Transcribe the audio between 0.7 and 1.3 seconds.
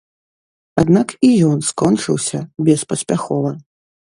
Аднак і